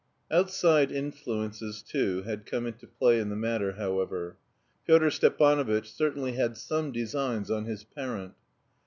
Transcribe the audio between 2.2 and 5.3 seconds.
had come into play in the matter, however. Pyotr